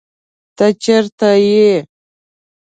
ته 0.57 0.65
چرته 0.83 1.29
یې؟ 1.49 1.73